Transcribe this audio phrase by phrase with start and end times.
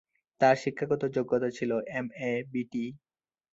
[0.41, 2.85] তার শিক্ষাগত যোগ্যতা ছিলে এমএ বিটি।